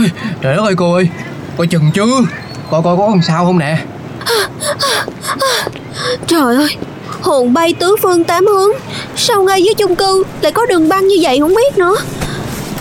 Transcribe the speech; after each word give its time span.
Ôi, 0.00 0.10
trời 0.40 0.56
đất 0.56 0.62
ơi 0.62 0.74
cô 0.76 0.94
ơi 0.94 1.08
coi 1.56 1.66
chừng 1.66 1.90
chứ. 1.94 2.26
Coi 2.70 2.82
coi 2.82 2.96
có 2.96 3.08
làm 3.08 3.22
sao 3.22 3.44
không 3.44 3.58
nè. 3.58 3.78
Trời 6.26 6.56
ơi 6.56 6.76
hồn 7.20 7.52
bay 7.52 7.74
tứ 7.74 7.96
phương 8.02 8.24
tám 8.24 8.46
hướng. 8.46 8.70
Sao 9.16 9.42
ngay 9.42 9.62
dưới 9.62 9.74
chung 9.74 9.96
cư 9.96 10.24
lại 10.42 10.52
có 10.52 10.66
đường 10.66 10.88
băng 10.88 11.08
như 11.08 11.16
vậy 11.20 11.40
không 11.40 11.54
biết 11.54 11.78
nữa? 11.78 11.96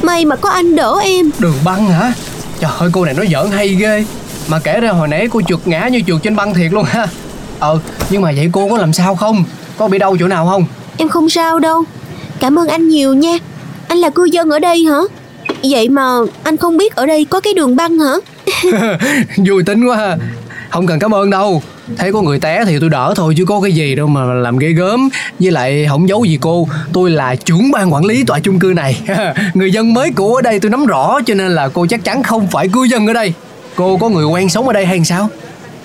May 0.02 0.26
mà 0.26 0.36
có 0.36 0.50
anh 0.50 0.76
đỡ 0.76 1.00
em. 1.04 1.30
Đường 1.40 1.58
băng 1.66 1.88
hả? 1.88 2.14
Trời 2.60 2.72
ơi 2.80 2.90
cô 2.94 3.06
này 3.06 3.14
nói 3.14 3.28
giỡn 3.32 3.52
hay 3.52 3.68
ghê. 3.68 4.06
Mà 4.48 4.60
kể 4.60 4.80
ra 4.80 4.92
hồi 4.92 5.08
nãy 5.08 5.28
cô 5.32 5.42
trượt 5.48 5.60
ngã 5.66 5.88
như 5.88 6.02
trượt 6.08 6.18
trên 6.24 6.36
băng 6.36 6.54
thiệt 6.54 6.74
luôn 6.74 6.84
ha. 6.84 7.08
Ờ 7.60 7.80
nhưng 8.10 8.22
mà 8.22 8.32
vậy 8.36 8.50
cô 8.52 8.70
có 8.70 8.78
làm 8.78 8.94
sao 8.94 9.16
không? 9.16 9.44
Có 9.78 9.88
bị 9.88 9.98
đau 9.98 10.18
chỗ 10.20 10.28
nào 10.28 10.48
không? 10.48 10.66
Em 10.98 11.10
không 11.10 11.30
sao 11.30 11.60
đâu. 11.60 11.84
Cảm 12.40 12.60
ơn 12.60 12.68
anh 12.68 12.90
nhiều 12.90 13.14
nha. 13.14 13.38
Anh 13.88 13.98
là 13.98 14.10
cư 14.10 14.24
dân 14.24 14.50
ở 14.50 14.60
đây 14.60 14.86
hả 14.86 14.98
vậy 15.64 15.90
mà 15.90 16.18
anh 16.44 16.58
không 16.58 16.78
biết 16.78 16.96
ở 16.96 17.06
đây 17.06 17.26
có 17.26 17.40
cái 17.40 17.54
đường 17.54 17.76
băng 17.76 18.00
hả? 18.00 18.14
Vui 19.38 19.64
tính 19.64 19.88
quá 19.88 19.98
ha. 19.98 20.18
Không 20.70 20.88
cần 20.88 21.00
cảm 21.00 21.14
ơn 21.14 21.30
đâu. 21.30 21.62
Thấy 21.98 22.14
có 22.14 22.22
người 22.22 22.40
té 22.40 22.64
thì 22.66 22.80
tôi 22.80 22.90
đỡ 22.90 23.14
thôi 23.16 23.34
chứ 23.38 23.46
có 23.46 23.62
cái 23.62 23.72
gì 23.72 23.96
đâu 23.96 24.08
mà 24.08 24.24
làm 24.34 24.58
ghê 24.58 24.70
gớm. 24.70 25.10
Với 25.40 25.52
lại 25.52 25.86
không 25.90 26.10
giấu 26.10 26.26
gì 26.26 26.38
cô 26.42 26.68
tôi 26.94 27.10
là 27.10 27.36
trưởng 27.36 27.72
ban 27.72 27.94
quản 27.94 28.06
lý 28.06 28.24
tòa 28.24 28.40
chung 28.40 28.60
cư 28.60 28.74
này. 28.76 29.02
Người 29.54 29.72
dân 29.72 29.94
mới 29.94 30.12
cũ 30.16 30.36
ở 30.36 30.42
đây 30.42 30.60
tôi 30.60 30.72
nắm 30.72 30.86
rõ 30.86 31.20
cho 31.26 31.34
nên 31.34 31.52
là 31.52 31.68
cô 31.68 31.86
chắc 31.90 32.04
chắn 32.04 32.24
không 32.24 32.48
phải 32.48 32.68
cư 32.68 32.84
dân 32.84 33.08
ở 33.08 33.14
đây. 33.14 33.34
Cô 33.76 33.98
có 33.98 34.10
người 34.10 34.26
quen 34.26 34.50
sống 34.50 34.68
ở 34.68 34.74
đây 34.74 34.86
hay 34.86 35.06
sao? 35.06 35.30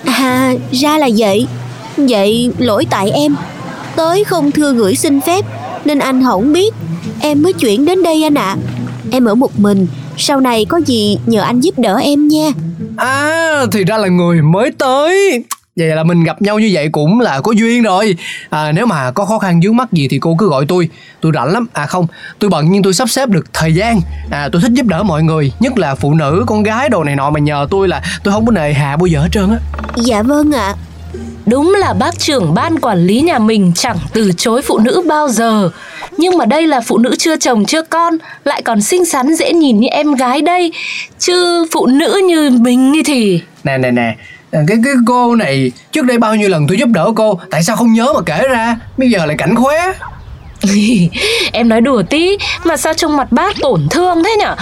À 0.05 0.53
ra 0.71 0.97
là 0.97 1.09
vậy. 1.17 1.47
Vậy 1.97 2.51
lỗi 2.57 2.85
tại 2.89 3.11
em. 3.11 3.35
Tới 3.95 4.23
không 4.23 4.51
thưa 4.51 4.73
gửi 4.73 4.95
xin 4.95 5.21
phép 5.21 5.45
nên 5.85 5.99
anh 5.99 6.23
không 6.23 6.53
biết. 6.53 6.73
Em 7.19 7.41
mới 7.41 7.53
chuyển 7.53 7.85
đến 7.85 8.03
đây 8.03 8.23
anh 8.23 8.33
ạ 8.33 8.55
em 9.11 9.25
ở 9.25 9.35
một 9.35 9.59
mình 9.59 9.87
sau 10.17 10.39
này 10.39 10.65
có 10.65 10.77
gì 10.85 11.17
nhờ 11.25 11.41
anh 11.41 11.59
giúp 11.59 11.79
đỡ 11.79 11.95
em 11.95 12.27
nha. 12.27 12.51
À 12.97 13.65
thì 13.71 13.83
ra 13.83 13.97
là 13.97 14.07
người 14.07 14.41
mới 14.41 14.71
tới. 14.77 15.43
Vậy 15.75 15.87
là 15.87 16.03
mình 16.03 16.23
gặp 16.23 16.41
nhau 16.41 16.59
như 16.59 16.69
vậy 16.73 16.89
cũng 16.91 17.19
là 17.19 17.41
có 17.41 17.51
duyên 17.51 17.83
rồi. 17.83 18.15
À, 18.49 18.71
Nếu 18.71 18.85
mà 18.85 19.11
có 19.11 19.25
khó 19.25 19.39
khăn 19.39 19.59
vướng 19.63 19.77
mắc 19.77 19.93
gì 19.93 20.07
thì 20.07 20.19
cô 20.21 20.35
cứ 20.39 20.49
gọi 20.49 20.65
tôi. 20.67 20.89
Tôi 21.21 21.31
rảnh 21.35 21.53
lắm. 21.53 21.67
À 21.73 21.85
không 21.85 22.07
tôi 22.39 22.49
bận 22.49 22.65
nhưng 22.71 22.83
tôi 22.83 22.93
sắp 22.93 23.09
xếp 23.09 23.29
được 23.29 23.45
thời 23.53 23.73
gian. 23.73 24.01
À, 24.31 24.49
Tôi 24.51 24.61
thích 24.61 24.71
giúp 24.71 24.85
đỡ 24.85 25.03
mọi 25.03 25.23
người 25.23 25.51
Nhất 25.59 25.77
là 25.77 25.95
phụ 25.95 26.13
nữ 26.13 26.43
con 26.47 26.63
gái 26.63 26.89
đồ 26.89 27.03
này 27.03 27.15
nọ. 27.15 27.29
Mà 27.29 27.39
nhờ 27.39 27.67
tôi 27.71 27.87
là 27.87 28.01
Tôi 28.23 28.33
không 28.33 28.45
có 28.45 28.51
nề 28.51 28.73
hà 28.73 28.97
bao 28.97 29.05
giờ 29.07 29.19
hết 29.21 29.29
trơn 29.31 29.49
á. 29.49 29.57
Dạ 29.95 30.23
vâng 30.23 30.51
ạ 30.51 30.73
Đúng 31.45 31.75
là 31.79 31.93
bác 31.93 32.19
trưởng 32.19 32.53
ban 32.53 32.79
quản 32.79 33.05
lý 33.07 33.21
nhà 33.21 33.39
mình 33.39 33.71
chẳng 33.75 33.97
từ 34.13 34.31
chối 34.37 34.61
phụ 34.61 34.77
nữ 34.77 35.03
bao 35.07 35.29
giờ. 35.29 35.69
Nhưng 36.17 36.37
mà 36.37 36.45
đây 36.45 36.67
là 36.67 36.81
phụ 36.81 36.97
nữ 36.97 37.15
chưa 37.19 37.35
chồng 37.35 37.65
chưa 37.65 37.81
con 37.81 38.17
Lại 38.43 38.61
còn 38.61 38.81
xinh 38.81 39.05
xắn 39.05 39.35
dễ 39.35 39.53
nhìn 39.53 39.79
như 39.79 39.87
em 39.87 40.13
gái 40.13 40.41
đây. 40.41 40.71
Chứ 41.19 41.65
phụ 41.71 41.85
nữ 41.85 42.21
như 42.27 42.49
mình 42.49 42.93
thì 43.05 43.41
Nè 43.63 43.77
nè 43.77 43.91
nè. 43.91 44.15
À, 44.51 44.59
cái 44.67 44.77
cái 44.85 44.93
cô 45.07 45.35
này 45.35 45.71
trước 45.91 46.05
đây 46.05 46.17
bao 46.17 46.35
nhiêu 46.35 46.49
lần 46.49 46.67
tôi 46.67 46.77
giúp 46.77 46.89
đỡ 46.93 47.11
cô 47.15 47.39
tại 47.51 47.63
sao 47.63 47.75
không 47.75 47.93
nhớ 47.93 48.13
mà 48.13 48.21
kể 48.25 48.47
ra? 48.47 48.75
Bây 48.97 49.09
giờ 49.09 49.25
lại 49.25 49.35
cảnh 49.37 49.55
khóe 49.55 49.93
em 51.51 51.69
nói 51.69 51.81
đùa 51.81 52.03
tí 52.09 52.37
mà 52.63 52.77
sao 52.77 52.93
trông 52.93 53.17
mặt 53.17 53.31
bác 53.31 53.55
tổn 53.61 53.87
thương 53.91 54.23
thế 54.23 54.35
nhở? 54.39 54.55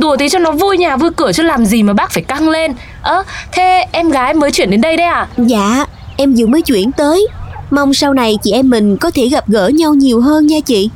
Đùa 0.00 0.16
tí 0.16 0.28
cho 0.28 0.38
nó 0.38 0.50
vui 0.50 0.78
nhà 0.78 0.96
vui 0.96 1.10
cửa 1.16 1.32
chứ 1.32 1.42
làm 1.42 1.66
gì 1.66 1.82
mà 1.82 1.92
bác 1.92 2.10
phải 2.10 2.22
căng 2.22 2.48
lên. 2.48 2.72
Ơ 3.02 3.22
thế 3.52 3.84
em 3.92 4.10
gái 4.10 4.34
mới 4.34 4.50
chuyển 4.50 4.70
đến 4.70 4.80
đây 4.80 4.96
đấy 4.96 5.06
à? 5.06 5.26
Dạ 5.36 5.86
em 6.16 6.34
vừa 6.38 6.46
mới 6.46 6.62
chuyển 6.62 6.92
tới. 6.92 7.26
Mong 7.70 7.94
sau 7.94 8.14
này 8.14 8.38
chị 8.42 8.52
em 8.52 8.70
mình 8.70 8.96
có 8.96 9.10
thể 9.10 9.28
gặp 9.28 9.48
gỡ 9.48 9.68
nhau 9.68 9.94
nhiều 9.94 10.20
hơn 10.20 10.46
nha 10.46 10.60
chị. 10.60 10.90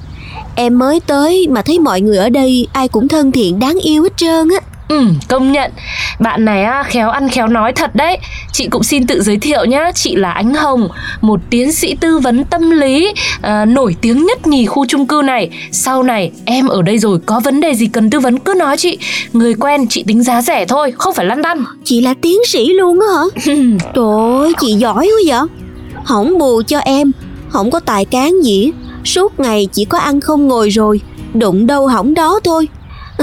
Em 0.55 0.79
mới 0.79 1.01
tới 1.01 1.47
mà 1.51 1.63
thấy 1.63 1.79
mọi 1.79 2.01
người 2.01 2.17
ở 2.17 2.29
đây 2.29 2.67
ai 2.73 2.89
cũng 2.89 3.09
thân 3.09 3.33
thiện, 3.33 3.59
đáng 3.59 3.79
yêu 3.79 4.03
hết 4.03 4.17
trơn 4.17 4.49
á. 4.49 4.70
Ừ, 4.91 5.05
công 5.29 5.53
nhận. 5.53 5.71
Bạn 6.19 6.45
này 6.45 6.65
á, 6.65 6.83
khéo 6.83 7.11
ăn 7.11 7.29
khéo 7.29 7.49
nói 7.49 7.73
thật 7.73 7.95
đấy. 7.95 8.19
Chị 8.53 8.67
cũng 8.71 8.83
xin 8.83 9.07
tự 9.07 9.23
giới 9.23 9.39
thiệu 9.39 9.65
nhá. 9.65 9.93
Chị 9.95 10.17
là 10.17 10.31
Ánh 10.31 10.55
Hồng 10.55 10.89
Một 11.21 11.41
tiến 11.51 11.73
sĩ 11.73 11.95
tư 12.01 12.19
vấn 12.19 12.45
tâm 12.45 12.71
lý 12.71 13.13
à, 13.43 13.65
Nổi 13.65 13.97
tiếng 14.01 14.27
nhất 14.27 14.47
nhì 14.47 14.67
khu 14.67 14.87
chung 14.87 15.07
cư 15.07 15.23
này. 15.25 15.51
Sau 15.73 16.03
này 16.03 16.33
em 16.45 16.69
ở 16.69 16.83
đây 16.83 16.99
rồi 16.99 17.19
Có 17.27 17.41
vấn 17.41 17.61
đề 17.61 17.75
gì 17.75 17.87
cần 17.87 18.11
tư 18.11 18.21
vấn 18.21 18.39
cứ 18.39 18.55
nói 18.55 18.77
chị. 18.77 18.99
Người 19.33 19.55
quen 19.55 19.87
chị 19.89 20.05
tính 20.07 20.23
giá 20.23 20.43
rẻ 20.43 20.67
thôi 20.67 20.93
Không 20.99 21.15
phải 21.15 21.27
lăn 21.27 21.43
tăn. 21.43 21.65
Chị 21.85 22.01
là 22.01 22.15
tiến 22.23 22.39
sĩ 22.47 22.73
luôn 22.73 23.01
á 23.01 23.07
hả? 23.15 23.55
Trời 23.95 24.41
ơi 24.41 24.53
chị 24.61 24.73
giỏi 24.73 25.07
quá 25.07 25.39
vậy. 25.39 25.49
Không 26.05 26.39
bù 26.39 26.63
cho 26.63 26.79
em 26.79 27.13
không 27.49 27.71
có 27.71 27.81
tài 27.81 28.05
cán 28.05 28.41
gì. 28.43 28.71
Suốt 29.05 29.41
ngày 29.41 29.69
chỉ 29.73 29.85
có 29.85 29.99
ăn 29.99 30.21
không 30.21 30.49
ngồi 30.49 30.69
rồi 30.69 31.01
đụng 31.35 31.67
đâu 31.67 31.87
hỏng 31.87 32.15
đó 32.15 32.41
thôi 32.45 32.69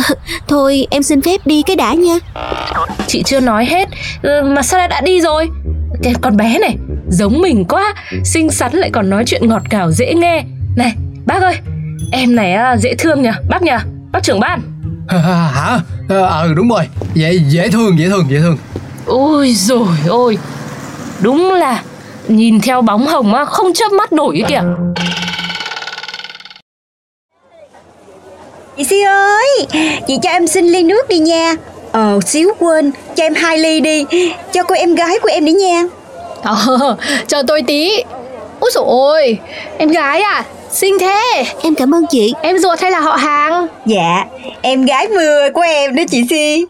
thôi 0.47 0.88
em 0.91 1.03
xin 1.03 1.22
phép 1.22 1.38
đi 1.46 1.62
cái 1.66 1.75
đã 1.75 1.94
nha. 1.94 2.16
Chị 3.08 3.24
chưa 3.24 3.40
nói 3.40 3.66
hết. 3.66 3.90
Ừ, 4.22 4.41
Mà 4.56 4.62
sao 4.63 4.80
lại 4.80 4.88
đã 4.88 5.02
đi 5.02 5.22
rồi? 5.22 5.50
Cái 6.03 6.13
con 6.22 6.38
bé 6.38 6.58
này 6.59 6.75
Giống 7.09 7.41
mình 7.41 7.66
quá. 7.66 7.94
Xinh 8.24 8.52
xắn 8.52 8.74
lại 8.74 8.90
còn 8.94 9.09
nói 9.09 9.24
chuyện 9.28 9.50
ngọt 9.50 9.62
ngào 9.72 9.91
dễ 9.91 10.13
nghe. 10.13 10.44
Này 10.75 10.94
bác 11.25 11.41
ơi 11.41 11.56
Em 12.12 12.36
này 12.36 12.53
á, 12.53 12.78
dễ 12.78 12.94
thương 13.00 13.22
nhỉ 13.22 13.30
Bác 13.50 13.62
nhỉ 13.62 13.72
Bác 14.12 14.24
trưởng 14.24 14.40
ban. 14.40 14.62
Hả? 15.53 15.80
Ờ 16.09 16.41
ừ, 16.44 16.53
đúng 16.53 16.69
rồi. 16.69 16.84
Dễ, 17.13 17.34
dễ 17.47 17.69
thương 17.69 18.00
dễ 18.00 18.09
thương 18.09 18.25
dễ 18.30 18.40
thương. 18.40 18.57
Ôi 19.06 19.53
rồi 19.56 19.88
ôi. 20.07 20.38
Đúng 21.19 21.53
là 21.53 21.81
Nhìn 22.28 22.62
theo 22.62 22.81
bóng 22.81 23.07
hồng 23.07 23.34
á 23.34 23.46
Không 23.46 23.74
chớp 23.74 23.91
mắt 23.91 24.13
nổi 24.13 24.44
kìa 24.47 24.62
Chị 28.78 28.84
Si 28.84 29.02
ơi, 29.02 29.66
chị 30.08 30.18
cho 30.24 30.30
em 30.30 30.48
xin 30.48 30.68
ly 30.68 30.84
nước 30.84 31.08
đi 31.10 31.18
nha. 31.20 31.56
Ờ, 31.92 32.20
xíu 32.26 32.54
quên, 32.60 32.92
cho 33.16 33.24
em 33.24 33.34
hai 33.34 33.58
ly 33.58 33.80
đi, 33.80 34.06
cho 34.54 34.64
cô 34.64 34.76
em 34.76 34.96
gái 34.96 35.20
của 35.22 35.30
em 35.32 35.46
đi 35.46 35.52
nha. 35.52 35.84
Ờ, 36.44 36.96
chờ 37.28 37.44
tôi 37.48 37.62
tí. 37.62 38.04
Úi 38.60 38.72
dồi 38.74 38.84
ôi, 38.88 39.38
em 39.78 39.90
gái 39.90 40.22
à, 40.22 40.46
xinh 40.72 41.00
thế. 41.00 41.44
Em 41.64 41.76
cảm 41.76 41.96
ơn 41.96 42.06
chị. 42.10 42.34
Em 42.42 42.58
ruột 42.58 42.80
hay 42.80 42.92
là 42.92 43.00
họ 43.00 43.16
hàng? 43.16 43.68
Dạ, 43.86 44.26
em 44.62 44.86
gái 44.86 45.08
mưa 45.08 45.50
của 45.54 45.62
em 45.62 45.96
đó 45.96 46.04
chị 46.10 46.24
Si. 46.30 46.66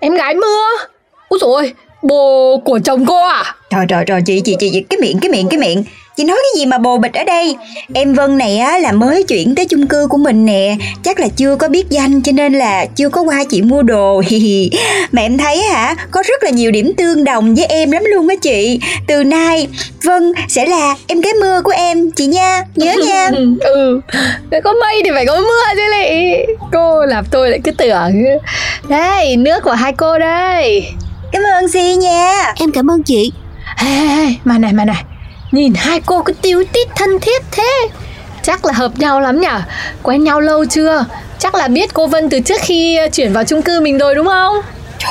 Em 0.00 0.14
gái 0.14 0.34
mưa? 0.34 0.86
Úi 1.28 1.38
dồi 1.40 1.52
ôi, 1.52 1.72
bồ 2.02 2.56
của 2.64 2.78
chồng 2.84 3.06
cô 3.06 3.20
à? 3.26 3.54
Trời 3.70 3.86
trời 3.88 4.04
trời 4.06 4.20
chị 4.26 4.40
chị 4.44 4.56
chị 4.60 4.70
chị 4.72 4.80
cái 4.90 4.98
miệng 5.00 5.18
cái 5.20 5.30
miệng 5.30 5.48
cái 5.48 5.58
miệng 5.58 5.84
Chị 6.16 6.24
nói 6.24 6.36
cái 6.36 6.60
gì 6.60 6.66
mà 6.66 6.78
bồ 6.78 6.98
bịch 6.98 7.14
ở 7.14 7.24
đây? 7.24 7.56
Em 7.94 8.14
Vân 8.14 8.38
này 8.38 8.58
á 8.58 8.78
là 8.78 8.92
mới 8.92 9.22
chuyển 9.22 9.54
tới 9.54 9.66
chung 9.66 9.86
cư 9.86 10.06
của 10.06 10.16
mình 10.16 10.44
nè. 10.46 10.76
Chắc 11.02 11.20
là 11.20 11.28
chưa 11.36 11.56
có 11.56 11.68
biết 11.68 11.90
danh 11.90 12.22
cho 12.22 12.32
nên 12.32 12.52
là 12.52 12.86
chưa 12.96 13.08
có 13.08 13.22
qua 13.22 13.44
chị 13.50 13.62
mua 13.62 13.82
đồ. 13.82 14.22
Hi. 14.26 14.70
Mà 15.12 15.22
em 15.22 15.38
thấy 15.38 15.62
hả 15.62 15.94
Có 16.10 16.22
rất 16.26 16.42
là 16.42 16.50
nhiều 16.50 16.70
điểm 16.70 16.92
tương 16.96 17.24
đồng 17.24 17.54
với 17.54 17.66
em 17.66 17.90
lắm 17.90 18.02
luôn 18.14 18.28
á 18.28 18.34
chị. 18.42 18.80
Từ 19.06 19.24
nay 19.24 19.68
Vân 20.04 20.32
sẽ 20.48 20.66
là 20.66 20.96
em 21.06 21.20
gái 21.20 21.32
mưa 21.40 21.60
của 21.64 21.72
em 21.72 22.10
Chị 22.10 22.26
nha. 22.26 22.62
Nhớ 22.76 22.94
nha. 23.06 23.30
Ừ, 23.60 24.00
có 24.64 24.72
mây 24.72 25.00
thì 25.04 25.10
phải 25.14 25.26
có 25.26 25.40
mưa 25.40 25.74
chứ 25.74 25.82
lị. 25.90 26.36
Cô 26.72 27.06
làm 27.06 27.24
tôi 27.30 27.50
lại 27.50 27.60
cứ 27.64 27.70
tưởng. 27.70 28.24
Đây, 28.88 29.36
nước 29.36 29.60
của 29.64 29.72
hai 29.72 29.92
cô 29.92 30.18
đây. 30.18 30.88
Cảm 31.32 31.42
ơn 31.42 31.68
Si 31.68 31.96
nha. 31.96 32.52
Em 32.60 32.72
cảm 32.72 32.90
ơn 32.90 33.02
chị. 33.02 33.32
Ê, 33.76 33.86
ê, 33.86 34.08
ê, 34.08 34.34
mà 34.44 34.58
này 34.58 34.72
mà 34.72 34.84
này 34.84 35.04
Nhìn 35.54 35.74
hai 35.74 36.00
cô 36.06 36.22
cứ 36.22 36.32
tiêu 36.32 36.64
tít 36.72 36.88
thân 36.96 37.20
thiết 37.20 37.42
thế. 37.50 37.88
Chắc 38.42 38.64
là 38.64 38.72
hợp 38.72 38.98
nhau 38.98 39.20
lắm 39.20 39.40
nhở 39.40 39.60
Quen 40.02 40.24
nhau 40.24 40.40
lâu 40.40 40.64
chưa? 40.64 41.04
Chắc 41.38 41.54
là 41.54 41.68
biết 41.68 41.94
cô 41.94 42.06
Vân 42.06 42.28
từ 42.28 42.40
trước 42.40 42.60
khi 42.60 42.98
chuyển 43.12 43.32
vào 43.32 43.44
chung 43.44 43.62
cư 43.62 43.80
mình 43.80 43.98
rồi 43.98 44.14
đúng 44.14 44.26
không? 44.26 44.56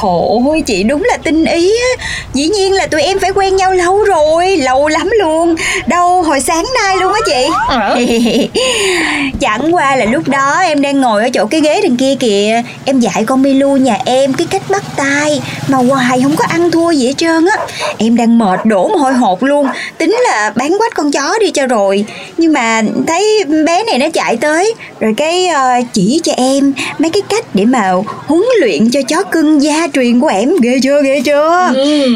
Trời 0.01 0.51
ơi 0.51 0.62
chị 0.66 0.84
đúng 0.84 1.04
là 1.04 1.18
tinh 1.18 1.45
ý 1.45 1.72
á. 1.98 2.06
Dĩ 2.34 2.48
nhiên 2.48 2.74
là 2.74 2.88
tụi 2.88 3.01
em 3.01 3.19
phải 3.19 3.31
quen 3.31 3.56
nhau 3.56 3.72
lâu 3.74 4.04
rồi 4.04 4.57
Lâu 4.57 4.88
lắm 4.88 5.10
luôn. 5.19 5.56
Đâu 5.88 6.22
hồi 6.22 6.40
sáng 6.40 6.66
nay 6.81 6.98
luôn 6.98 7.13
á 7.13 7.19
chị. 7.25 7.48
Ờ. 7.68 7.98
Chẳng 9.40 9.75
qua 9.75 9.95
là 9.95 10.06
lúc 10.06 10.28
đó 10.28 10.60
em 10.60 10.81
đang 10.81 11.01
ngồi 11.01 11.24
ở 11.24 11.30
chỗ 11.30 11.45
cái 11.45 11.62
ghế 11.62 11.81
đằng 11.81 11.98
kia 11.98 12.16
kìa. 12.19 12.62
Em 12.86 13.00
dạy 13.00 13.24
con 13.25 13.42
Milu 13.42 13.78
nhà 13.78 13.98
em 14.06 14.34
cái 14.34 14.48
cách 14.50 14.62
bắt 14.69 14.84
tay. 14.95 15.42
Mà 15.68 15.78
hoài 15.78 16.22
không 16.24 16.36
có 16.36 16.45
ăn 16.50 16.72
thua 16.72 16.92
gì 16.92 17.07
hết 17.07 17.13
trơn 17.18 17.45
á. 17.45 17.57
Em 17.98 18.18
đang 18.18 18.38
mệt 18.38 18.60
đổ 18.66 18.88
mồ 18.88 18.98
hôi 18.98 19.13
hột 19.13 19.44
luôn. 19.44 19.68
Tính 19.98 20.18
là 20.30 20.51
bán 20.56 20.78
quách 20.78 20.94
con 20.95 21.12
chó 21.12 21.40
đi 21.40 21.51
cho 21.51 21.68
rồi. 21.68 22.06
Nhưng 22.38 22.54
mà 22.54 22.81
thấy 23.07 23.44
bé 23.66 23.84
này 23.84 23.98
nó 23.98 24.06
chạy 24.13 24.38
tới. 24.38 24.74
Rồi 25.00 25.13
cái 25.18 25.48
ờ, 25.48 25.69
chỉ 25.94 26.22
cho 26.24 26.34
em 26.38 26.74
mấy 27.00 27.10
cái 27.10 27.22
cách 27.30 27.45
để 27.54 27.66
mà 27.66 27.92
huấn 28.28 28.44
luyện 28.60 28.92
cho 28.92 29.01
chó 29.07 29.24
cưng 29.24 29.62
gia 29.83 29.88
truyền 29.94 30.19
của 30.19 30.27
em 30.27 30.50
Ghê 30.62 30.80
chưa 30.83 31.01
ghê 31.03 31.21
chưa? 31.25 31.74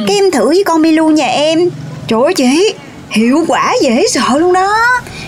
Cái 0.08 0.16
em 0.16 0.32
thử 0.32 0.48
với 0.48 0.64
con 0.66 0.82
Milu 0.82 1.10
nhà 1.10 1.28
em. 1.28 1.70
Trời 2.08 2.20
ơi 2.24 2.34
chị 2.34 2.74
Hiệu 3.10 3.46
quả 3.48 3.74
dễ 3.82 4.06
sợ 4.10 4.40
luôn 4.40 4.54
đó. 4.54 4.78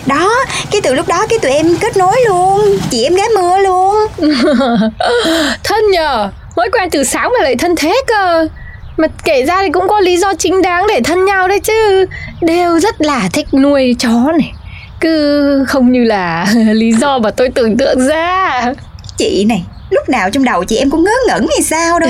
Đó 0.06 0.30
Cái 0.70 0.80
từ 0.80 0.94
lúc 0.94 1.08
đó 1.08 1.26
cái 1.28 1.38
tụi 1.38 1.52
em 1.52 1.76
kết 1.80 1.96
nối 1.96 2.16
luôn 2.28 2.78
Chị 2.90 3.04
em 3.04 3.14
gái 3.14 3.28
mưa 3.34 3.58
luôn. 3.58 3.96
Thân 5.64 5.90
nhờ 5.90 6.30
Mới 6.56 6.68
quen 6.72 6.90
từ 6.90 7.04
sáng 7.04 7.32
mà 7.38 7.44
lại 7.44 7.56
thân 7.56 7.76
thế 7.76 7.94
cơ. 8.06 8.48
Mà 8.96 9.08
kể 9.24 9.44
ra 9.44 9.62
thì 9.62 9.70
cũng 9.72 9.88
có 9.88 10.00
lý 10.00 10.16
do 10.16 10.34
chính 10.34 10.62
đáng 10.62 10.86
để 10.88 11.00
thân 11.04 11.24
nhau 11.24 11.48
đấy 11.48 11.60
chứ. 11.60 12.06
Đều 12.40 12.80
rất 12.80 13.00
là 13.00 13.28
thích 13.32 13.54
nuôi 13.54 13.96
chó 13.98 14.32
này. 14.38 14.52
Cứ 15.00 15.64
không 15.68 15.92
như 15.92 16.04
là 16.04 16.46
lý 16.72 16.92
do 16.92 17.18
mà 17.18 17.30
tôi 17.30 17.48
tưởng 17.48 17.76
tượng 17.76 18.06
ra. 18.06 18.62
Chị 19.16 19.44
này 19.44 19.64
Lúc 19.90 20.08
nào 20.08 20.30
trong 20.30 20.44
đầu 20.44 20.64
chị 20.64 20.76
em 20.76 20.90
cũng 20.90 21.04
ngớ 21.04 21.12
ngẩn 21.26 21.46
hay 21.50 21.62
sao 21.62 22.00
đó 22.00 22.06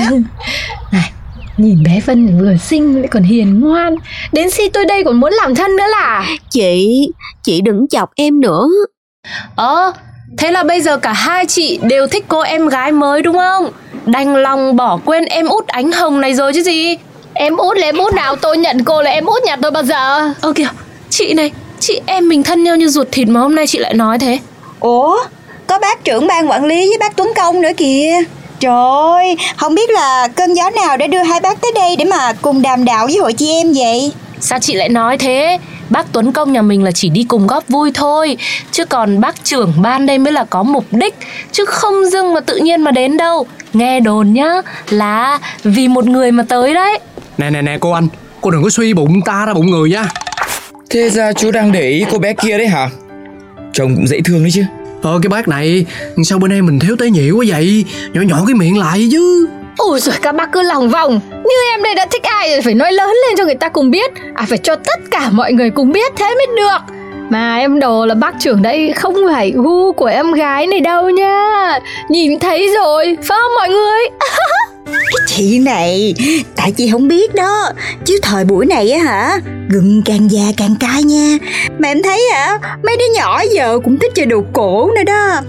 Này 0.91 1.11
Nhìn 1.57 1.83
bé 1.83 2.01
Vân 2.05 2.39
vừa 2.39 2.57
xinh 2.57 2.99
lại 2.99 3.07
còn 3.07 3.23
hiền 3.23 3.59
ngoan 3.59 3.95
Đến 4.33 4.49
khi 4.53 4.69
tôi 4.69 4.85
đây 4.85 5.03
còn 5.03 5.19
muốn 5.19 5.33
làm 5.33 5.55
thân 5.55 5.75
nữa 5.75 5.87
là 5.91 6.25
Chị, 6.49 7.09
chị 7.43 7.61
đừng 7.61 7.87
chọc 7.87 8.09
em 8.15 8.41
nữa. 8.41 8.67
Ờ, 9.55 9.93
thế 10.37 10.51
là 10.51 10.63
bây 10.63 10.81
giờ 10.81 10.97
cả 10.97 11.13
hai 11.13 11.45
chị 11.45 11.79
đều 11.81 12.07
thích 12.07 12.25
cô 12.27 12.39
em 12.39 12.67
gái 12.67 12.91
mới 12.91 13.21
đúng 13.21 13.35
không? 13.37 13.69
Đành 14.05 14.35
lòng 14.35 14.75
bỏ 14.75 14.99
quên 15.05 15.25
em 15.25 15.47
út 15.47 15.67
ánh 15.67 15.91
hồng 15.91 16.21
này 16.21 16.33
rồi 16.33 16.53
chứ 16.53 16.61
gì? 16.61 16.95
Em 17.33 17.57
út 17.57 17.77
là 17.77 17.85
em 17.87 17.97
út 17.97 18.13
nào 18.13 18.35
tôi 18.35 18.57
nhận 18.57 18.83
cô 18.83 19.01
là 19.01 19.11
em 19.11 19.25
út 19.25 19.43
nhà 19.43 19.55
tôi 19.55 19.71
bao 19.71 19.83
giờ 19.83 20.29
Ơ 20.41 20.53
kìa, 20.55 20.67
chị 21.09 21.33
này, 21.33 21.51
chị 21.79 22.01
em 22.05 22.29
mình 22.29 22.43
thân 22.43 22.63
nhau 22.63 22.75
như 22.75 22.87
ruột 22.87 23.07
thịt 23.11 23.27
mà 23.27 23.39
hôm 23.39 23.55
nay 23.55 23.67
chị 23.67 23.79
lại 23.79 23.93
nói 23.93 24.19
thế. 24.19 24.39
Ủa 24.79 25.17
Có 25.71 25.79
bác 25.79 26.03
trưởng 26.03 26.27
ban 26.27 26.49
quản 26.49 26.65
lý 26.65 26.87
với 26.87 26.97
bác 26.99 27.15
Tuấn 27.15 27.31
Công 27.35 27.61
nữa 27.61 27.71
kìa. 27.77 28.13
Trời 28.59 28.71
ơi, 29.11 29.37
không 29.57 29.75
biết 29.75 29.89
là 29.89 30.27
cơn 30.35 30.53
gió 30.53 30.69
nào 30.69 30.97
đã 30.97 31.07
đưa 31.07 31.23
hai 31.23 31.39
bác 31.39 31.61
tới 31.61 31.71
đây 31.75 31.95
để 31.95 32.05
mà 32.05 32.33
cùng 32.41 32.61
đàm 32.61 32.85
đạo 32.85 33.07
với 33.07 33.17
hội 33.17 33.33
chị 33.33 33.51
em 33.51 33.73
vậy? 33.75 34.13
Sao 34.39 34.59
chị 34.59 34.73
lại 34.73 34.89
nói 34.89 35.17
thế? 35.17 35.57
Bác 35.89 36.11
Tuấn 36.11 36.31
Công 36.31 36.53
nhà 36.53 36.61
mình 36.61 36.83
là 36.83 36.91
chỉ 36.91 37.09
đi 37.09 37.23
cùng 37.23 37.47
góp 37.47 37.67
vui 37.67 37.91
thôi. 37.93 38.37
Chứ 38.71 38.85
còn 38.85 39.21
bác 39.21 39.43
trưởng 39.43 39.73
ban 39.77 40.05
đây 40.05 40.17
mới 40.17 40.33
là 40.33 40.45
có 40.49 40.63
mục 40.63 40.85
đích. 40.91 41.15
Chứ 41.51 41.65
không 41.65 42.05
dưng 42.05 42.33
mà 42.33 42.39
tự 42.39 42.57
nhiên 42.57 42.81
mà 42.81 42.91
đến 42.91 43.17
đâu. 43.17 43.45
Nghe 43.73 43.99
đồn 43.99 44.33
nhá 44.33 44.61
là 44.89 45.39
vì 45.63 45.87
một 45.87 46.05
người 46.05 46.31
mà 46.31 46.43
tới 46.43 46.73
đấy. 46.73 46.99
Nè 47.37 47.49
nè 47.49 47.61
nè 47.61 47.77
cô 47.81 47.91
anh. 47.91 48.07
Cô 48.41 48.51
đừng 48.51 48.63
có 48.63 48.69
suy 48.69 48.93
bụng 48.93 49.21
ta 49.25 49.45
ra 49.45 49.53
bụng 49.53 49.71
người 49.71 49.89
nha 49.89 50.05
Thế 50.89 51.09
ra 51.09 51.33
chú 51.33 51.51
đang 51.51 51.71
để 51.71 51.89
ý 51.89 52.05
cô 52.11 52.17
bé 52.17 52.33
kia 52.33 52.57
đấy 52.57 52.67
hả? 52.67 52.89
Trông 53.73 53.95
cũng 53.95 54.07
dễ 54.07 54.19
thương 54.25 54.43
đấy 54.43 54.51
chứ 54.53 54.63
Ờ 55.01 55.19
cái 55.21 55.29
bác 55.29 55.47
này 55.47 55.85
Sao 56.23 56.39
bên 56.39 56.51
em 56.51 56.65
mình 56.65 56.79
thiếu 56.79 56.95
tế 56.99 57.09
nhị 57.09 57.31
quá 57.31 57.45
vậy? 57.47 57.85
Nhỏ 58.13 58.21
nhỏ 58.21 58.43
cái 58.47 58.55
miệng 58.55 58.77
lại 58.77 59.09
chứ. 59.11 59.47
Ôi 59.77 59.99
rồi 59.99 60.15
các 60.21 60.35
bác 60.35 60.51
cứ 60.51 60.61
lòng 60.61 60.89
vòng. 60.89 61.19
Như 61.31 61.55
em 61.73 61.83
đây 61.83 61.95
đã 61.95 62.05
thích 62.11 62.23
ai 62.23 62.51
rồi 62.51 62.61
phải 62.61 62.73
nói 62.73 62.91
lớn 62.91 63.09
lên 63.09 63.37
cho 63.37 63.45
người 63.45 63.55
ta 63.55 63.69
cùng 63.69 63.91
biết. 63.91 64.11
À 64.35 64.45
phải 64.49 64.57
cho 64.57 64.75
tất 64.75 64.99
cả 65.11 65.29
mọi 65.31 65.53
người 65.53 65.69
cùng 65.69 65.91
biết 65.91 66.13
thế 66.15 66.35
mới 66.35 66.47
được. 66.57 66.93
Mà 67.29 67.57
em 67.57 67.79
đồ 67.79 68.05
là 68.05 68.15
bác 68.15 68.35
trưởng 68.39 68.61
đây 68.61 68.93
không 68.93 69.15
phải 69.33 69.51
gu 69.55 69.91
của 69.91 70.05
em 70.05 70.31
gái 70.31 70.67
này 70.67 70.79
đâu 70.79 71.09
nha. 71.09 71.79
Nhìn 72.09 72.39
thấy 72.39 72.73
rồi, 72.75 73.17
phải 73.23 73.37
không 73.41 73.51
mọi 73.55 73.69
người? 73.69 73.99
cái 74.91 75.27
Chị 75.27 75.59
này, 75.59 76.13
tại 76.55 76.71
chị 76.71 76.89
không 76.91 77.07
biết 77.07 77.35
đó. 77.35 77.69
Chứ 78.05 78.19
thời 78.21 78.45
buổi 78.45 78.65
này 78.65 78.91
á 78.91 79.03
hả 79.03 79.39
Gừng 79.69 80.01
càng 80.05 80.31
già 80.31 80.43
càng 80.57 80.75
cay 80.79 81.03
nha. 81.03 81.37
Mà 81.79 81.87
em 81.87 82.03
thấy 82.03 82.21
hả 82.33 82.57
Mấy 82.83 82.97
đứa 82.97 83.15
nhỏ 83.15 83.41
giờ 83.51 83.79
cũng 83.83 83.99
thích 83.99 84.11
chơi 84.15 84.25
đồ 84.25 84.43
cổ 84.53 84.91
nữa 84.95 85.03
đó. 85.03 85.39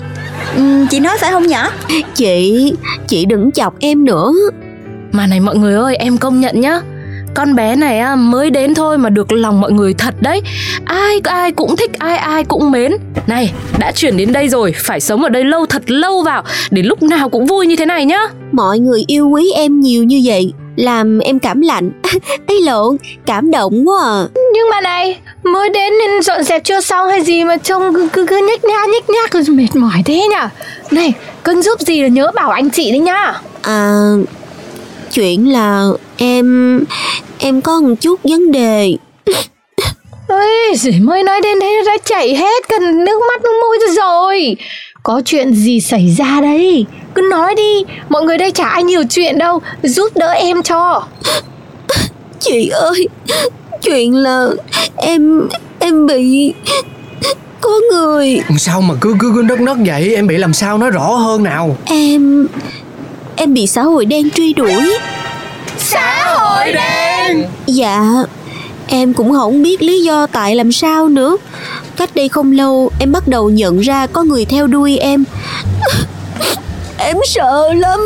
Ừ, 0.56 0.62
Chị 0.90 1.00
nói 1.00 1.18
phải 1.18 1.30
không 1.30 1.46
nhỏ 1.46 1.70
Chị, 2.14 2.72
chị 3.08 3.24
đừng 3.24 3.52
chọc 3.52 3.74
em 3.80 4.04
nữa. 4.04 4.32
Mà 5.12 5.26
này 5.26 5.40
mọi 5.40 5.56
người 5.56 5.74
ơi 5.74 5.96
em 5.96 6.18
công 6.18 6.40
nhận 6.40 6.60
nhá 6.60 6.80
con 7.34 7.54
bé 7.54 7.76
này 7.76 7.98
á, 7.98 8.16
mới 8.16 8.50
đến 8.50 8.74
thôi 8.74 8.98
mà 8.98 9.10
được 9.10 9.32
lòng 9.32 9.60
mọi 9.60 9.72
người 9.72 9.94
thật 9.94 10.14
đấy. 10.20 10.42
Ai 10.84 11.20
ai 11.24 11.52
cũng 11.52 11.76
thích 11.76 11.90
ai 11.98 12.16
ai 12.16 12.44
cũng 12.44 12.70
mến. 12.70 12.92
Này 13.26 13.52
đã 13.78 13.92
chuyển 13.92 14.16
đến 14.16 14.32
đây 14.32 14.48
rồi 14.48 14.74
Phải 14.76 15.00
sống 15.00 15.22
ở 15.22 15.28
đây 15.28 15.44
lâu 15.44 15.66
thật 15.66 15.90
lâu 15.90 16.22
vào 16.22 16.42
Để 16.70 16.82
lúc 16.82 17.02
nào 17.02 17.28
cũng 17.28 17.46
vui 17.46 17.66
như 17.66 17.76
thế 17.76 17.86
này 17.86 18.04
nhá. 18.04 18.20
Mọi 18.52 18.78
người 18.78 19.04
yêu 19.06 19.28
quý 19.28 19.52
em 19.54 19.80
nhiều 19.80 20.04
như 20.04 20.20
vậy 20.24 20.52
làm 20.76 21.18
em 21.18 21.38
cảm 21.38 21.60
lạnh. 21.60 21.90
Ấy 22.46 22.60
lộn 22.60 22.96
cảm 23.26 23.50
động 23.50 23.88
quá 23.88 24.02
à. 24.04 24.28
Nhưng 24.54 24.70
mà 24.70 24.80
này, 24.80 25.18
mới 25.42 25.68
đến 25.68 25.92
nên 25.98 26.22
dọn 26.22 26.42
dẹp 26.42 26.64
chưa 26.64 26.80
xong 26.80 27.08
hay 27.08 27.22
gì 27.22 27.44
mà 27.44 27.56
trông 27.56 27.94
cứ 27.94 28.08
cứ, 28.12 28.26
cứ 28.26 28.46
nhếch 28.48 28.64
nhác 28.64 28.88
nhếch 28.88 29.10
nhác 29.10 29.48
mệt 29.48 29.76
mỏi 29.76 30.02
thế 30.04 30.14
nhỉ? 30.14 30.46
Này, 30.90 31.12
cần 31.42 31.62
giúp 31.62 31.80
gì 31.80 32.02
là 32.02 32.08
nhớ 32.08 32.30
bảo 32.34 32.50
anh 32.50 32.70
chị 32.70 32.90
đấy 32.90 33.00
nhá. 33.00 33.34
à 33.62 34.12
chuyện 35.12 35.52
là 35.52 35.88
em 36.16 36.78
em 37.38 37.60
có 37.60 37.80
một 37.80 37.94
chút 38.00 38.20
vấn 38.24 38.52
đề 38.52 38.96
Ôi, 40.28 40.74
mới 41.00 41.22
nói 41.22 41.40
đến 41.40 41.60
thế 41.60 41.82
đã 41.86 41.96
chảy 42.04 42.36
hết 42.36 42.68
cả 42.68 42.78
nước 42.78 43.20
mắt 43.28 43.42
nước 43.42 43.60
mũi 43.62 43.78
ra 43.80 43.94
rồi. 44.02 44.56
Có 45.02 45.22
chuyện 45.24 45.54
gì 45.54 45.80
xảy 45.80 46.14
ra 46.18 46.40
đây? 46.40 46.86
Cứ 47.14 47.22
nói 47.30 47.54
đi, 47.54 47.84
mọi 48.08 48.22
người 48.22 48.38
đây 48.38 48.50
chả 48.50 48.64
ai 48.64 48.82
nhiều 48.82 49.02
chuyện 49.10 49.38
đâu, 49.38 49.60
giúp 49.82 50.16
đỡ 50.16 50.30
em 50.30 50.62
cho. 50.62 51.06
chị 52.40 52.68
ơi 52.68 53.08
chuyện 53.82 54.14
là 54.14 54.48
em 54.96 55.48
em 55.78 56.06
bị 56.06 56.52
có 57.60 57.70
người 57.92 58.40
Sao 58.58 58.80
mà 58.80 58.94
cứ 59.00 59.14
cứ, 59.18 59.32
cứ 59.34 59.42
nấc 59.42 59.60
nấc 59.60 59.76
vậy 59.86 60.14
Em 60.14 60.26
bị 60.26 60.36
làm 60.36 60.52
sao 60.52 60.78
nói 60.78 60.90
rõ 60.90 61.04
hơn 61.04 61.42
nào 61.42 61.76
em 61.84 62.46
em 63.36 63.54
bị 63.54 63.66
xã 63.66 63.82
hội 63.82 64.04
đen 64.04 64.30
truy 64.30 64.52
đuổi 64.52 64.74
Xã 65.78 66.34
hội 66.38 66.72
đen! 66.72 67.44
Dạ 67.66 68.02
Em 68.86 69.14
cũng 69.14 69.32
không 69.32 69.62
biết 69.62 69.82
lý 69.82 70.02
do 70.02 70.26
tại 70.26 70.54
làm 70.54 70.72
sao 70.72 71.08
nữa 71.08 71.36
Cách 71.96 72.10
đây 72.14 72.28
không 72.28 72.52
lâu 72.52 72.90
Em 72.98 73.12
bắt 73.12 73.28
đầu 73.28 73.50
nhận 73.50 73.80
ra 73.80 74.06
có 74.06 74.22
người 74.22 74.44
theo 74.44 74.66
đuôi 74.66 74.98
em 74.98 75.24
Em 76.98 77.16
sợ 77.24 77.74
lắm 77.74 78.00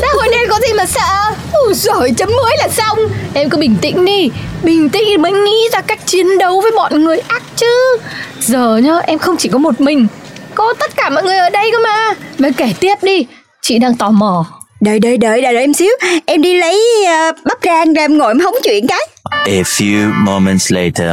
Xã 0.00 0.06
hội 0.14 0.28
đen 0.30 0.48
có 0.48 0.58
gì 0.66 0.72
mà 0.72 0.86
sợ? 0.86 1.34
Ôi 1.52 1.74
giời, 1.74 2.12
chấm 2.16 2.28
mới 2.28 2.56
là 2.58 2.68
xong. 2.68 2.98
Em 3.34 3.50
cứ 3.50 3.58
bình 3.58 3.76
tĩnh 3.80 4.04
đi, 4.04 4.30
bình 4.62 4.88
tĩnh 4.88 5.22
mới 5.22 5.32
nghĩ 5.32 5.68
ra 5.72 5.80
cách 5.80 6.06
chiến 6.06 6.38
đấu 6.38 6.60
với 6.60 6.70
bọn 6.76 7.04
người 7.04 7.18
ác 7.18 7.42
chứ. 7.56 7.96
Giờ 8.40 8.76
nhá, 8.76 8.98
em 9.06 9.18
không 9.18 9.36
chỉ 9.36 9.48
có 9.48 9.58
một 9.58 9.80
mình, 9.80 10.06
có 10.54 10.74
tất 10.78 10.96
cả 10.96 11.10
mọi 11.10 11.22
người 11.22 11.36
ở 11.36 11.50
đây 11.50 11.70
cơ 11.72 11.78
mà. 11.78 12.14
Mới 12.38 12.52
kể 12.52 12.72
tiếp 12.80 12.94
đi, 13.02 13.26
chị 13.64 13.78
đang 13.78 13.94
tò 13.94 14.10
mò. 14.10 14.46
Đợi 14.80 14.98
đợi 14.98 15.16
đợi 15.16 15.42
đợi, 15.42 15.54
đợi 15.54 15.62
em 15.62 15.74
xíu. 15.74 15.90
Em 16.26 16.42
đi 16.42 16.58
lấy 16.60 17.04
ờ, 17.06 17.32
bắp 17.44 17.58
rang 17.64 17.94
ra 17.94 18.02
em 18.02 18.18
ngồi 18.18 18.30
em 18.30 18.40
hóng 18.40 18.54
chuyện 18.64 18.86
cái. 18.86 19.08
A 19.30 19.62
few 19.62 20.12
moments 20.24 20.72
later. 20.72 21.10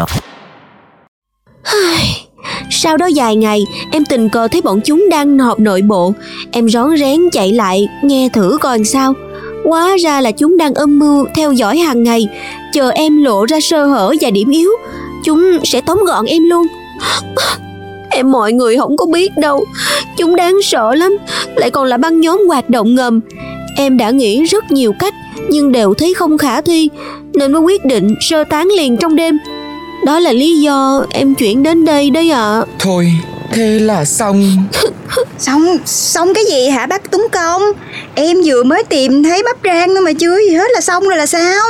Sau 2.70 2.98
đó 2.98 3.10
vài 3.16 3.36
ngày 3.36 3.64
Em 3.92 4.06
tình 4.06 4.30
cờ 4.30 4.48
thấy 4.48 4.62
bọn 4.62 4.82
chúng 4.86 5.10
đang 5.10 5.40
họp 5.40 5.60
nội 5.60 5.82
bộ. 5.82 6.14
Em 6.52 6.70
rón 6.70 6.98
rén 6.98 7.20
chạy 7.32 7.52
lại 7.52 7.88
Nghe 8.04 8.30
thử 8.34 8.58
coi 8.62 8.84
sao. 8.84 9.14
Hóa 9.66 9.98
ra 9.98 10.22
là 10.22 10.32
chúng 10.32 10.58
đang 10.58 10.74
âm 10.74 11.00
mưu 11.00 11.26
Theo 11.36 11.52
dõi 11.52 11.78
hàng 11.78 12.04
ngày. 12.04 12.28
Chờ 12.74 12.90
em 12.90 13.24
lộ 13.24 13.46
ra 13.46 13.60
sơ 13.62 13.86
hở 13.86 14.14
và 14.22 14.30
điểm 14.30 14.50
yếu 14.50 14.72
Chúng 15.24 15.58
sẽ 15.64 15.82
tóm 15.82 16.04
gọn 16.06 16.26
em 16.26 16.44
luôn 16.50 16.68
Em 18.12 18.32
mọi 18.32 18.54
người 18.54 18.78
không 18.78 18.98
có 18.98 19.06
biết 19.06 19.32
đâu. 19.38 19.66
Chúng 20.18 20.36
đáng 20.36 20.58
sợ 20.64 20.96
lắm. 20.96 21.18
Lại 21.56 21.70
còn 21.72 21.86
là 21.86 21.98
băng 21.98 22.22
nhóm 22.22 22.48
hoạt 22.48 22.70
động 22.70 22.96
ngầm. 22.96 23.20
Em 23.78 23.98
đã 23.98 24.10
nghĩ 24.10 24.44
rất 24.44 24.72
nhiều 24.72 24.94
cách 25.00 25.14
Nhưng 25.50 25.72
đều 25.72 25.94
thấy 25.94 26.14
không 26.14 26.38
khả 26.38 26.62
thi 26.62 26.90
Nên 27.34 27.52
mới 27.52 27.62
quyết 27.62 27.86
định 27.86 28.16
sơ 28.22 28.44
tán 28.44 28.68
liền 28.68 28.98
trong 28.98 29.16
đêm. 29.16 29.40
Đó 30.06 30.20
là 30.20 30.32
lý 30.32 30.62
do 30.62 31.06
em 31.10 31.36
chuyển 31.36 31.64
đến 31.64 31.86
đây 31.86 32.10
đấy 32.10 32.30
ạ. 32.32 32.62
Thôi, 32.80 33.14
thế 33.52 33.80
là 33.80 34.06
xong. 34.06 34.58
Xong, 35.40 35.78
xong 35.86 36.34
cái 36.34 36.44
gì 36.46 36.70
hả 36.70 36.86
bác 36.86 37.12
Tuấn 37.12 37.28
Công? 37.32 37.62
Em 38.16 38.38
vừa 38.46 38.64
mới 38.64 38.84
tìm 38.84 39.24
thấy 39.24 39.44
bắp 39.44 39.58
rang 39.64 39.90
thôi 39.90 40.02
mà 40.02 40.14
chưa 40.14 40.38
gì 40.50 40.56
hết 40.56 40.68
là 40.74 40.82
xong 40.82 41.04
rồi 41.04 41.18
là 41.18 41.26
sao? 41.26 41.64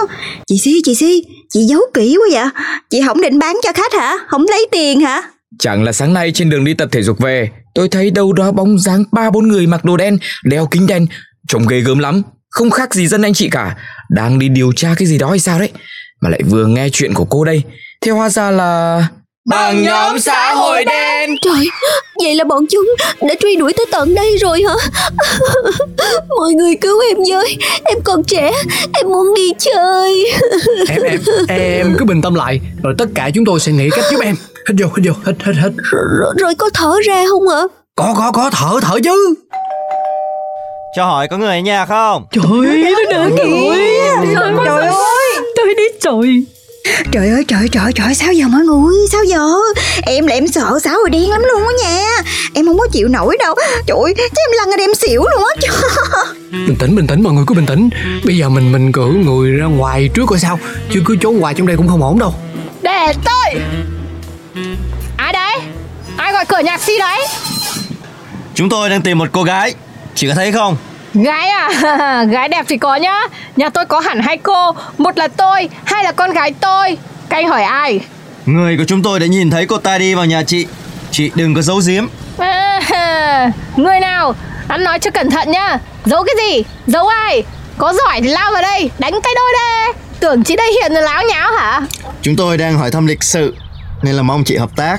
Chị 0.48 0.58
Si, 0.64 0.82
chị 0.84 0.96
Si, 0.96 1.24
chị 1.50 1.60
giấu 1.60 1.82
kỹ 1.94 2.18
quá 2.18 2.28
vậy. 2.32 2.64
Chị 2.90 3.02
không 3.08 3.22
định 3.22 3.40
bán 3.40 3.60
cho 3.64 3.72
khách 3.74 3.94
hả, 3.94 4.18
không 4.28 4.46
lấy 4.50 4.68
tiền 4.72 5.02
hả 5.02 5.31
Chẳng 5.60 5.84
là 5.84 5.92
sáng 5.92 6.14
nay 6.14 6.32
trên 6.32 6.50
đường 6.50 6.66
đi 6.66 6.74
tập 6.74 6.90
thể 6.92 7.04
dục 7.04 7.20
về, 7.20 7.50
Tôi 7.76 7.90
thấy 7.90 8.12
đâu 8.12 8.34
đó 8.34 8.52
bóng 8.52 8.80
dáng 8.80 9.04
ba 9.12 9.30
bốn 9.30 9.48
người 9.48 9.68
mặc 9.68 9.86
đồ 9.86 9.98
đen, 9.98 10.18
Đeo 10.44 10.66
kính 10.66 10.88
đen, 10.88 11.08
Trông 11.48 11.68
ghê 11.68 11.80
gớm 11.80 12.00
lắm. 12.00 12.22
Không 12.50 12.72
khác 12.72 12.94
gì 12.94 13.08
dân 13.08 13.22
anh 13.22 13.34
chị 13.34 13.50
cả, 13.50 13.78
Đang 14.10 14.40
đi 14.40 14.50
điều 14.50 14.72
tra 14.76 14.96
cái 14.98 15.08
gì 15.08 15.18
đó 15.18 15.30
hay 15.30 15.40
sao 15.40 15.60
đấy? 15.60 15.72
Mà 16.22 16.30
lại 16.30 16.42
vừa 16.44 16.66
nghe 16.66 16.90
chuyện 16.90 17.14
của 17.14 17.26
cô 17.26 17.44
đây. 17.46 17.64
Theo 18.06 18.16
hóa 18.16 18.30
ra 18.30 18.52
là 18.52 19.08
Bằng 19.50 19.84
nhóm 19.84 20.20
xã 20.20 20.54
hội 20.54 20.86
đen. 20.86 21.30
Trời, 21.42 21.68
vậy 22.24 22.36
là 22.36 22.44
bọn 22.44 22.66
chúng 22.70 22.96
đã 23.22 23.36
truy 23.42 23.56
đuổi 23.56 23.74
tới 23.74 23.86
tận 23.92 24.16
đây 24.16 24.38
rồi 24.38 24.64
hả? 24.68 24.76
Mọi 26.30 26.54
người 26.54 26.76
cứu 26.76 27.00
em 27.10 27.18
với, 27.30 27.58
em 27.84 27.98
còn 28.04 28.24
trẻ, 28.24 28.52
em 28.94 29.08
muốn 29.10 29.34
đi 29.36 29.52
chơi. 29.60 30.26
Em 30.90 31.02
em 31.04 31.20
em 31.48 31.96
cứ 32.00 32.06
bình 32.06 32.22
tâm 32.22 32.36
lại 32.36 32.60
Rồi 32.84 32.94
tất 32.98 33.06
cả 33.16 33.30
chúng 33.36 33.46
tôi 33.46 33.60
sẽ 33.60 33.72
nghĩ 33.72 33.90
cách 33.90 34.06
giúp 34.12 34.22
em. 34.24 34.36
Hít 34.70 34.78
vô 34.82 34.88
hít 34.96 35.06
vô 35.08 35.14
hít 35.26 35.36
hít 35.46 35.56
hít 35.56 35.72
Rồi, 35.92 36.34
rồi 36.38 36.56
có 36.56 36.70
thở 36.74 36.94
ra 37.06 37.26
không 37.30 37.48
hả? 37.48 37.62
Có 37.96 38.14
có 38.18 38.32
có 38.32 38.50
thở 38.50 38.80
thở 38.82 39.00
chứ. 39.04 39.34
Cho 40.96 41.06
hỏi 41.06 41.28
có 41.28 41.38
người 41.38 41.58
ở 41.58 41.60
nhà 41.60 41.86
không? 41.86 42.26
Trời 42.32 42.44
nó 42.94 43.12
đỡ 43.12 43.30
kìa. 43.38 43.76
Trời 44.66 44.88
ơi. 44.88 45.40
Tôi 45.56 45.74
đi 45.78 45.84
trời 46.02 46.46
Trời 47.12 47.30
ơi 47.30 47.44
trời 47.48 47.68
trời 47.72 47.92
trời 47.96 48.16
sao 48.16 48.34
giờ 48.34 48.48
mọi 48.48 48.62
người? 48.62 48.96
Sao 49.12 49.24
giờ? 49.24 49.48
Em 50.04 50.28
là 50.28 50.34
em 50.34 50.48
sợ 50.48 50.80
xã 50.84 50.92
hội 50.92 51.10
đen 51.10 51.30
lắm 51.30 51.42
luôn 51.54 51.62
á 51.62 51.74
nha. 51.84 52.08
Em 52.54 52.66
không 52.66 52.80
có 52.80 52.88
chịu 52.92 53.08
nổi 53.08 53.38
đâu. 53.40 53.56
Trời 53.88 53.98
ơi 54.04 54.14
chứ 54.18 54.24
em 54.24 54.52
lăn 54.58 54.70
ra 54.70 54.78
đem 54.78 54.96
xỉu 54.96 55.22
luôn 55.22 55.44
á. 55.44 55.72
Bình 56.52 56.76
tĩnh 56.80 56.96
bình 56.96 57.08
tĩnh 57.08 57.24
mọi 57.24 57.34
người 57.34 57.44
cứ 57.48 57.56
bình 57.56 57.66
tĩnh. 57.66 57.90
Bây 58.26 58.38
giờ 58.38 58.50
mình 58.50 58.72
mình 58.72 58.92
cử 58.92 59.06
người 59.26 59.52
ra 59.52 59.66
ngoài 59.66 60.10
trước 60.14 60.26
coi 60.28 60.40
sao. 60.40 60.60
Chứ 60.94 61.02
cứ 61.06 61.16
trốn 61.16 61.40
hoài 61.40 61.54
trong 61.54 61.68
đây 61.68 61.78
cũng 61.78 61.88
không 61.88 62.04
ổn 62.04 62.20
đâu. 62.20 62.36
Để 62.82 63.14
tôi! 63.26 63.62
Ai 65.18 65.34
đấy? 65.34 65.60
Ai 66.18 66.34
gọi 66.34 66.46
cửa 66.46 66.60
nhạc 66.64 66.82
si 66.82 66.98
đấy? 67.00 67.28
Chúng 68.56 68.70
tôi 68.70 68.90
đang 68.90 69.02
tìm 69.02 69.18
một 69.18 69.30
cô 69.32 69.44
gái. 69.44 69.74
Chị 70.16 70.28
có 70.28 70.34
thấy 70.36 70.52
không? 70.52 70.76
Gái 71.14 71.48
à? 71.48 71.70
Gái 72.30 72.48
đẹp 72.48 72.66
thì 72.68 72.78
có 72.78 72.96
nhá. 72.96 73.20
Nhà 73.56 73.70
tôi 73.70 73.86
có 73.86 74.00
hẳn 74.00 74.20
hai 74.22 74.38
cô. 74.38 74.72
Một 74.98 75.18
là 75.18 75.28
tôi 75.28 75.70
Hai 75.86 76.04
là 76.04 76.12
con 76.12 76.32
gái 76.32 76.54
tôi. 76.60 76.98
Các 77.30 77.38
anh 77.38 77.48
hỏi 77.48 77.64
ai? 77.64 78.00
Người 78.46 78.78
của 78.78 78.84
chúng 78.88 79.04
tôi 79.04 79.20
đã 79.20 79.26
nhìn 79.26 79.50
thấy 79.50 79.66
cô 79.66 79.78
ta 79.78 79.98
đi 79.98 80.14
vào 80.16 80.26
nhà 80.26 80.44
chị. 80.44 80.68
Chị 81.12 81.32
đừng 81.36 81.54
có 81.54 81.62
giấu 81.62 81.82
giếm. 81.88 82.08
À, 82.38 83.52
Người 83.76 84.00
nào? 84.00 84.36
Ăn 84.68 84.84
nói 84.84 85.00
cho 85.00 85.12
cẩn 85.12 85.30
thận 85.30 85.52
nhá. 85.52 85.80
Giấu 86.06 86.24
cái 86.24 86.36
gì? 86.46 86.64
Giấu 86.88 87.08
ai? 87.08 87.44
Có 87.78 87.94
giỏi 87.94 88.22
thì 88.22 88.28
lao 88.28 88.52
vào 88.52 88.62
đây 88.62 88.90
Đánh 89.00 89.12
tay 89.24 89.34
đôi 89.36 89.54
đây 89.54 89.94
Tưởng 90.20 90.44
chị 90.44 90.56
đây 90.56 90.72
hiện 90.82 90.92
là 90.92 91.02
láo 91.02 91.24
nháo 91.30 91.52
hả? 91.54 91.82
Chúng 92.22 92.36
tôi 92.36 92.58
đang 92.58 92.78
hỏi 92.78 92.92
thăm 92.92 93.08
lịch 93.08 93.24
sự 93.24 93.56
Nên 94.02 94.16
là 94.16 94.22
mong 94.22 94.44
chị 94.44 94.58
hợp 94.58 94.70
tác. 94.76 94.98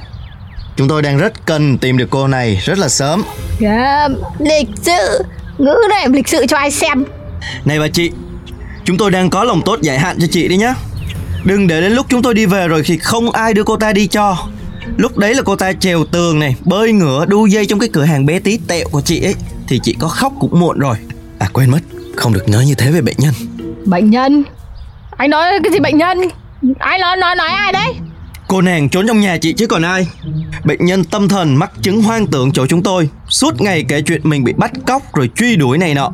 Chúng 0.76 0.88
tôi 0.88 1.02
đang 1.02 1.18
rất 1.18 1.32
cần 1.46 1.78
tìm 1.78 1.98
được 1.98 2.06
cô 2.10 2.26
này 2.26 2.60
rất 2.64 2.78
là 2.78 2.88
sớm. 2.88 3.24
Yeah, 3.60 4.10
Lịch 4.38 4.68
sự 4.82 5.22
Ngữ 5.62 5.76
này 5.90 6.08
lịch 6.08 6.28
sự 6.28 6.46
cho 6.46 6.56
ai 6.56 6.70
xem. 6.70 7.04
Này 7.64 7.78
bà 7.78 7.88
chị 7.88 8.10
Chúng 8.84 8.96
tôi 8.96 9.10
đang 9.10 9.30
có 9.30 9.44
lòng 9.44 9.62
tốt 9.64 9.80
giải 9.82 9.98
hạn 9.98 10.16
cho 10.20 10.26
chị 10.30 10.48
đi 10.48 10.56
nhá. 10.56 10.74
Đừng 11.44 11.66
để 11.66 11.80
đến 11.80 11.92
lúc 11.92 12.06
chúng 12.08 12.22
tôi 12.22 12.34
đi 12.34 12.46
về 12.46 12.68
rồi 12.68 12.82
thì 12.84 12.98
không 12.98 13.30
ai 13.30 13.54
đưa 13.54 13.64
cô 13.64 13.76
ta 13.76 13.92
đi 13.92 14.06
cho. 14.06 14.36
Lúc 14.96 15.18
đấy 15.18 15.34
là 15.34 15.42
cô 15.42 15.56
ta 15.56 15.72
trèo 15.72 16.04
tường 16.04 16.38
này 16.38 16.56
Bơi 16.64 16.92
ngửa 16.92 17.24
đu 17.26 17.46
dây 17.46 17.66
trong 17.66 17.78
cái 17.78 17.88
cửa 17.92 18.04
hàng 18.04 18.26
bé 18.26 18.38
tí 18.38 18.58
tẹo 18.68 18.88
của 18.88 19.00
chị 19.00 19.22
ấy. 19.24 19.34
Thì 19.68 19.80
chị 19.82 19.96
có 19.98 20.08
khóc 20.08 20.32
cũng 20.40 20.60
muộn 20.60 20.78
rồi. 20.78 20.96
À 21.38 21.48
quên 21.52 21.70
mất 21.70 21.80
Không 22.16 22.32
được 22.32 22.48
nói 22.48 22.64
như 22.64 22.74
thế 22.74 22.90
về 22.90 23.00
bệnh 23.00 23.16
nhân. 23.18 23.34
Bệnh 23.84 24.10
nhân? 24.10 24.44
Anh 25.16 25.30
nói 25.30 25.44
cái 25.64 25.72
gì 25.72 25.78
bệnh 25.78 25.98
nhân? 25.98 26.18
Ai 26.78 26.98
nói 26.98 27.16
nói 27.16 27.36
nói 27.36 27.48
ai 27.48 27.72
đấy 27.72 27.94
Cô 28.52 28.60
nàng 28.60 28.88
trốn 28.88 29.06
trong 29.06 29.20
nhà 29.20 29.36
chị 29.36 29.52
chứ 29.52 29.66
còn 29.66 29.82
ai? 29.82 30.06
Bệnh 30.64 30.84
nhân 30.84 31.04
tâm 31.04 31.28
thần 31.28 31.54
mắc 31.56 31.70
chứng 31.82 32.02
hoang 32.02 32.26
tưởng 32.26 32.52
chỗ 32.52 32.66
chúng 32.66 32.82
tôi. 32.82 33.08
Suốt 33.28 33.60
ngày 33.60 33.84
kể 33.88 34.00
chuyện 34.00 34.20
mình 34.24 34.44
bị 34.44 34.52
bắt 34.56 34.70
cóc 34.86 35.14
rồi 35.14 35.30
truy 35.36 35.56
đuổi 35.56 35.78
này 35.78 35.94
nọ. 35.94 36.12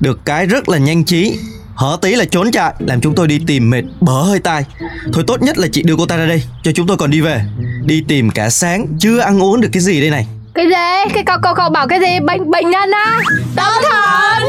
Được 0.00 0.20
cái 0.24 0.46
rất 0.46 0.68
là 0.68 0.78
nhanh 0.78 1.04
trí. 1.04 1.38
Hở 1.74 1.98
tí 2.02 2.14
là 2.14 2.24
trốn 2.24 2.50
chạy 2.50 2.74
Làm 2.78 3.00
chúng 3.00 3.14
tôi 3.14 3.28
đi 3.28 3.40
tìm 3.46 3.70
mệt 3.70 3.82
bở 4.00 4.12
hơi 4.12 4.38
tai. 4.38 4.64
Thôi 5.12 5.24
tốt 5.26 5.42
nhất 5.42 5.58
là 5.58 5.68
chị 5.72 5.82
đưa 5.82 5.96
cô 5.96 6.06
ta 6.06 6.16
ra 6.16 6.26
đây 6.26 6.42
Cho 6.62 6.72
chúng 6.72 6.86
tôi 6.86 6.96
còn 6.96 7.10
đi 7.10 7.20
về. 7.20 7.44
Đi 7.84 8.04
tìm 8.08 8.30
cả 8.30 8.50
sáng 8.50 8.86
Chưa 8.98 9.18
ăn 9.18 9.42
uống 9.42 9.60
được 9.60 9.68
cái 9.72 9.82
gì 9.82 10.00
đây 10.00 10.10
này. 10.10 10.26
Cái 10.54 10.66
gì? 10.66 11.14
Cái 11.14 11.22
cậu 11.26 11.38
cậu 11.42 11.54
cậu 11.54 11.70
bảo 11.70 11.88
cái 11.88 12.00
gì? 12.00 12.20
Bệnh 12.20 12.50
bệnh 12.50 12.70
nhân 12.70 12.90
á? 12.90 13.20
Tâm 13.56 13.72
thần! 13.82 14.42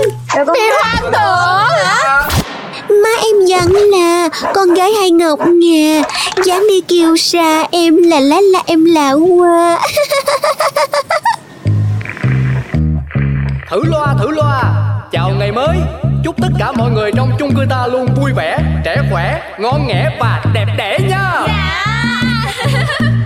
Bị 0.54 0.62
hoang 0.82 1.12
tưởng 1.14 1.86
hả 1.86 2.30
Má 3.04 3.10
em 3.26 3.46
dặn 3.48 3.68
là 3.74 4.30
con 4.56 4.74
gái 4.74 4.92
hai 5.00 5.12
ngọc 5.12 5.40
nhà 5.40 6.02
Dám 6.46 6.68
đi 6.70 6.82
kêu 6.88 7.18
xa 7.18 7.64
em 7.72 7.98
là 7.98 8.20
lá 8.20 8.38
là 8.52 8.60
em 8.66 8.86
là 8.86 9.12
hoa. 9.12 9.80
Thử 13.70 13.84
loa 13.84 14.16
thử 14.20 14.32
loa. 14.32 14.64
Chào 15.12 15.32
ngày 15.40 15.52
mới. 15.52 15.78
Chúc 16.24 16.36
tất 16.42 16.50
cả 16.60 16.72
mọi 16.72 16.92
người 16.92 17.12
trong 17.16 17.32
chung 17.40 17.56
cư 17.56 17.66
ta 17.70 17.88
luôn 17.88 18.08
vui 18.16 18.32
vẻ 18.34 18.60
Trẻ 18.86 18.98
khỏe, 19.12 19.42
ngon 19.60 19.88
nghẻ 19.88 20.18
và 20.20 20.44
đẹp 20.54 20.66
đẽ 20.78 21.00
nha 21.10 21.48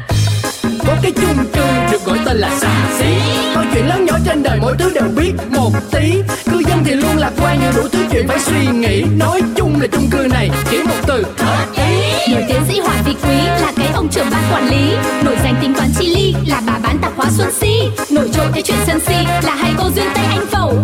Có 0.87 0.95
cái 1.01 1.11
chung 1.11 1.45
cư 1.53 1.61
được 1.91 2.05
gọi 2.05 2.17
tên 2.25 2.37
là 2.37 2.49
xà 2.59 2.71
xí. 2.99 3.05
Mọi 3.55 3.65
chuyện 3.73 3.87
lớn 3.87 4.05
nhỏ 4.05 4.13
trên 4.25 4.43
đời 4.43 4.59
mỗi 4.61 4.75
thứ 4.79 4.91
đều 4.93 5.07
biết 5.15 5.31
một 5.49 5.71
tí. 5.91 6.13
Cư 6.51 6.59
dân 6.67 6.83
thì 6.85 6.93
luôn 6.93 7.17
lạc 7.17 7.31
quan 7.41 7.59
nhưng 7.61 7.73
đủ 7.75 7.89
thứ 7.91 7.99
chuyện 8.11 8.27
phải 8.27 8.39
suy 8.39 8.67
nghĩ. 8.67 9.03
Nói 9.17 9.41
chung 9.55 9.81
là 9.81 9.87
chung 9.91 10.09
cư 10.11 10.27
này 10.31 10.49
chỉ 10.69 10.77
một 10.83 10.95
từ. 11.07 11.25
Hợp 11.37 11.65
ý 11.75 12.33
Nổi 12.33 12.43
tiến 12.47 12.61
sĩ 12.69 12.79
Hoàng 12.79 13.03
Vị 13.05 13.15
Quý 13.23 13.35
là 13.61 13.71
cái 13.75 13.87
ông 13.93 14.07
trưởng 14.09 14.27
ban 14.31 14.43
quản 14.53 14.69
lý. 14.69 14.95
Nổi 15.23 15.35
danh 15.43 15.55
tính 15.61 15.73
toán 15.73 15.89
chi 15.99 16.15
ly 16.15 16.35
là 16.47 16.61
bà 16.67 16.73
bán 16.83 16.97
tạp 17.01 17.11
hóa 17.15 17.25
Xuân 17.37 17.51
Si. 17.61 17.73
Nổi 18.11 18.29
trội 18.33 18.45
cái 18.53 18.61
chuyện 18.61 18.77
sân 18.87 18.99
si 18.99 19.15
là 19.43 19.55
hai 19.55 19.73
cô 19.77 19.89
duyên 19.95 20.07
tay 20.15 20.25
anh 20.25 20.45
phẩu 20.51 20.58